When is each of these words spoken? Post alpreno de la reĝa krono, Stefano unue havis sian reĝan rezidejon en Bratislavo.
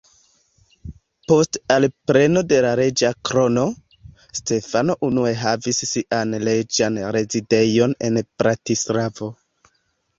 Post 1.31 1.59
alpreno 1.75 2.43
de 2.53 2.59
la 2.67 2.71
reĝa 2.81 3.13
krono, 3.31 3.67
Stefano 4.41 4.99
unue 5.11 5.37
havis 5.45 5.85
sian 5.93 6.37
reĝan 6.51 7.03
rezidejon 7.19 7.99
en 8.11 8.23
Bratislavo. 8.29 9.35